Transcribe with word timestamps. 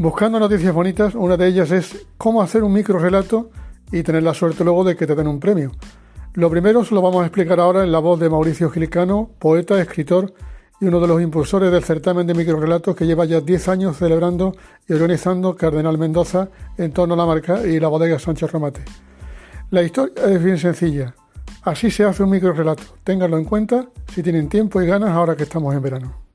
Buscando 0.00 0.38
noticias 0.38 0.72
bonitas, 0.72 1.16
una 1.16 1.36
de 1.36 1.48
ellas 1.48 1.72
es 1.72 2.06
cómo 2.16 2.40
hacer 2.40 2.62
un 2.62 2.72
micro 2.72 3.00
relato 3.00 3.50
y 3.90 4.04
tener 4.04 4.22
la 4.22 4.32
suerte 4.32 4.62
luego 4.62 4.84
de 4.84 4.94
que 4.94 5.08
te 5.08 5.16
den 5.16 5.26
un 5.26 5.40
premio. 5.40 5.72
Lo 6.34 6.48
primero 6.48 6.84
se 6.84 6.94
lo 6.94 7.02
vamos 7.02 7.24
a 7.24 7.26
explicar 7.26 7.58
ahora 7.58 7.82
en 7.82 7.90
la 7.90 7.98
voz 7.98 8.20
de 8.20 8.30
Mauricio 8.30 8.70
Gilicano, 8.70 9.28
poeta, 9.40 9.80
escritor 9.80 10.32
y 10.80 10.84
uno 10.84 11.00
de 11.00 11.08
los 11.08 11.20
impulsores 11.20 11.72
del 11.72 11.82
certamen 11.82 12.28
de 12.28 12.34
microrelatos 12.34 12.94
que 12.94 13.06
lleva 13.06 13.24
ya 13.24 13.40
10 13.40 13.68
años 13.70 13.96
celebrando 13.96 14.54
y 14.86 14.92
organizando 14.92 15.56
Cardenal 15.56 15.98
Mendoza 15.98 16.48
en 16.76 16.92
torno 16.92 17.14
a 17.14 17.16
la 17.16 17.26
marca 17.26 17.66
y 17.66 17.80
la 17.80 17.88
bodega 17.88 18.20
Sánchez 18.20 18.52
Romate. 18.52 18.82
La 19.72 19.82
historia 19.82 20.26
es 20.26 20.40
bien 20.40 20.58
sencilla. 20.58 21.12
Así 21.62 21.90
se 21.90 22.04
hace 22.04 22.22
un 22.22 22.30
microrelato. 22.30 22.84
Ténganlo 23.02 23.36
en 23.36 23.46
cuenta 23.46 23.88
si 24.14 24.22
tienen 24.22 24.48
tiempo 24.48 24.80
y 24.80 24.86
ganas 24.86 25.10
ahora 25.10 25.34
que 25.34 25.42
estamos 25.42 25.74
en 25.74 25.82
verano. 25.82 26.27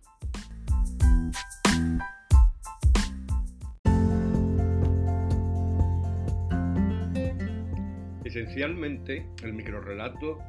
Esencialmente, 8.33 9.27
el 9.43 9.53
microrelato 9.53 10.39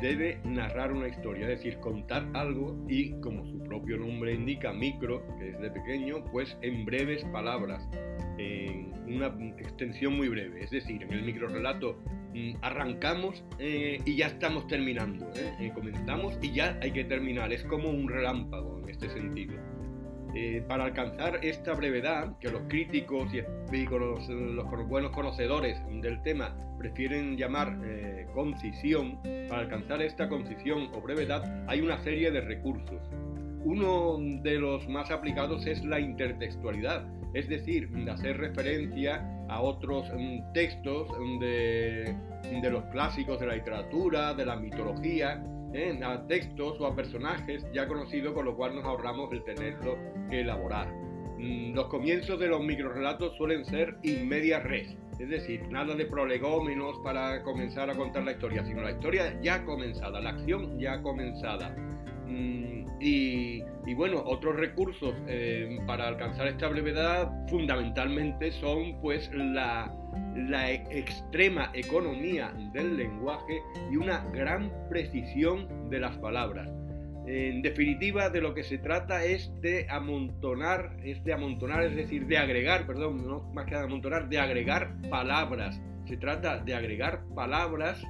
debe 0.00 0.40
narrar 0.44 0.92
una 0.92 1.08
historia, 1.08 1.50
es 1.50 1.58
decir, 1.58 1.78
contar 1.78 2.24
algo 2.32 2.78
y, 2.88 3.10
como 3.20 3.44
su 3.44 3.58
propio 3.64 3.96
nombre 3.96 4.34
indica, 4.34 4.72
micro, 4.72 5.26
que 5.36 5.50
es 5.50 5.60
de 5.60 5.68
pequeño, 5.68 6.24
pues 6.30 6.56
en 6.62 6.84
breves 6.84 7.24
palabras, 7.32 7.82
en 8.38 8.92
una 9.08 9.34
extensión 9.58 10.16
muy 10.16 10.28
breve. 10.28 10.62
Es 10.62 10.70
decir, 10.70 11.02
en 11.02 11.12
el 11.12 11.22
microrelato 11.24 11.98
mm, 12.34 12.52
arrancamos 12.62 13.42
eh, 13.58 14.00
y 14.04 14.14
ya 14.14 14.28
estamos 14.28 14.68
terminando. 14.68 15.28
¿eh? 15.34 15.52
Eh, 15.58 15.72
comenzamos 15.74 16.38
y 16.40 16.52
ya 16.52 16.78
hay 16.80 16.92
que 16.92 17.02
terminar. 17.02 17.52
Es 17.52 17.64
como 17.64 17.90
un 17.90 18.08
relámpago 18.08 18.78
en 18.78 18.90
este 18.90 19.08
sentido. 19.08 19.54
Eh, 20.34 20.62
para 20.68 20.84
alcanzar 20.84 21.40
esta 21.42 21.72
brevedad, 21.72 22.38
que 22.38 22.50
los 22.50 22.62
críticos 22.68 23.32
y, 23.32 23.40
los, 23.86 24.28
buenos 24.86 25.10
conocedores 25.12 25.80
del 26.02 26.22
tema 26.22 26.54
prefieren 26.78 27.36
llamar 27.36 27.78
eh, 27.84 28.26
concisión, 28.34 29.20
para 29.48 29.62
alcanzar 29.62 30.02
esta 30.02 30.28
concisión 30.28 30.90
o 30.94 31.00
brevedad 31.00 31.64
hay 31.66 31.80
una 31.80 31.98
serie 32.02 32.30
de 32.30 32.42
recursos. 32.42 33.00
Uno 33.64 34.18
de 34.42 34.58
los 34.58 34.86
más 34.88 35.10
aplicados 35.10 35.66
es 35.66 35.84
la 35.84 35.98
intertextualidad, 35.98 37.06
es 37.34 37.48
decir, 37.48 37.90
hacer 38.10 38.36
referencia 38.36 39.26
a 39.48 39.60
otros 39.62 40.06
mm, 40.14 40.52
textos 40.52 41.08
de, 41.40 42.14
de 42.62 42.70
los 42.70 42.84
clásicos 42.86 43.40
de 43.40 43.46
la 43.46 43.54
literatura, 43.54 44.34
de 44.34 44.44
la 44.44 44.56
mitología, 44.56 45.42
¿eh? 45.72 45.98
a 46.02 46.26
textos 46.26 46.80
o 46.80 46.86
a 46.86 46.94
personajes 46.94 47.66
ya 47.72 47.86
conocidos, 47.86 48.34
con 48.34 48.44
lo 48.44 48.56
cual 48.56 48.74
nos 48.74 48.84
ahorramos 48.84 49.32
el 49.32 49.44
tenerlo 49.44 49.96
que 50.30 50.40
elaborar. 50.40 50.88
Mm, 51.38 51.74
los 51.74 51.86
comienzos 51.86 52.38
de 52.40 52.48
los 52.48 52.62
microrelatos 52.62 53.36
suelen 53.36 53.64
ser 53.64 53.96
in 54.02 54.28
media 54.28 54.60
res, 54.60 54.96
es 55.18 55.28
decir, 55.28 55.62
nada 55.68 55.94
de 55.94 56.06
prolegómenos 56.06 56.98
para 57.04 57.42
comenzar 57.42 57.90
a 57.90 57.94
contar 57.94 58.24
la 58.24 58.32
historia, 58.32 58.64
sino 58.64 58.82
la 58.82 58.92
historia 58.92 59.38
ya 59.40 59.64
comenzada, 59.64 60.20
la 60.20 60.30
acción 60.30 60.78
ya 60.78 61.00
comenzada. 61.02 61.74
Mm, 62.26 62.86
y, 63.88 63.94
bueno, 63.94 64.22
otros 64.26 64.56
recursos 64.56 65.14
eh, 65.26 65.78
para 65.86 66.08
alcanzar 66.08 66.46
esta 66.46 66.68
brevedad 66.68 67.30
fundamentalmente 67.48 68.52
son 68.52 69.00
pues 69.00 69.30
la, 69.32 69.90
la 70.36 70.70
extrema 70.70 71.70
economía 71.72 72.52
del 72.74 72.98
lenguaje 72.98 73.62
y 73.90 73.96
una 73.96 74.24
gran 74.32 74.70
precisión 74.90 75.88
de 75.88 76.00
las 76.00 76.16
palabras. 76.18 76.68
En 77.26 77.62
definitiva, 77.62 78.28
de 78.28 78.40
lo 78.40 78.54
que 78.54 78.62
se 78.62 78.78
trata 78.78 79.24
es 79.24 79.50
de 79.60 79.86
amontonar, 79.88 80.96
es 81.02 81.22
de 81.24 81.32
amontonar, 81.32 81.82
es 81.84 81.96
decir, 81.96 82.26
de 82.26 82.38
agregar, 82.38 82.86
perdón, 82.86 83.26
no 83.26 83.40
más 83.54 83.64
que 83.66 83.74
de 83.74 83.82
amontonar, 83.82 84.28
de 84.28 84.38
agregar 84.38 84.94
palabras. 85.10 85.80
Se 86.06 86.16
trata 86.16 86.58
de 86.58 86.74
agregar 86.74 87.22
palabras, 87.34 88.02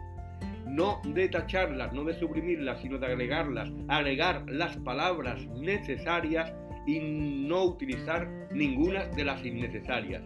no 0.68 1.00
de 1.04 1.28
tacharlas, 1.28 1.92
no 1.92 2.04
de 2.04 2.14
suprimirlas, 2.14 2.80
sino 2.80 2.98
de 2.98 3.06
agregarlas, 3.06 3.70
agregar 3.88 4.44
las 4.48 4.76
palabras 4.78 5.44
necesarias 5.46 6.52
y 6.86 7.00
no 7.00 7.64
utilizar 7.64 8.28
ninguna 8.52 9.06
de 9.06 9.24
las 9.24 9.44
innecesarias 9.44 10.22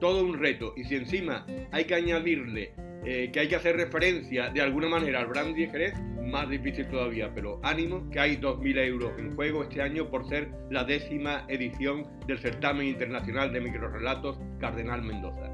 todo 0.00 0.22
un 0.22 0.38
reto. 0.38 0.74
Y 0.76 0.84
si 0.84 0.96
encima 0.96 1.46
hay 1.72 1.84
que 1.84 1.94
añadirle 1.94 2.72
eh, 3.06 3.30
que 3.32 3.40
hay 3.40 3.48
que 3.48 3.56
hacer 3.56 3.76
referencia 3.76 4.50
de 4.50 4.60
alguna 4.60 4.88
manera 4.88 5.20
al 5.20 5.26
Brandy 5.26 5.66
Jerez, 5.66 5.94
más 6.22 6.48
difícil 6.48 6.86
todavía. 6.88 7.30
Pero 7.34 7.60
ánimo, 7.62 8.08
que 8.10 8.20
hay 8.20 8.36
2.000 8.36 8.78
euros 8.86 9.12
en 9.18 9.34
juego 9.34 9.62
este 9.62 9.82
año 9.82 10.10
por 10.10 10.28
ser 10.28 10.50
la 10.70 10.84
décima 10.84 11.44
edición 11.48 12.06
del 12.26 12.38
certamen 12.38 12.88
internacional 12.88 13.52
de 13.52 13.60
microrelatos 13.60 14.38
Cardenal 14.58 15.02
Mendoza. 15.02 15.53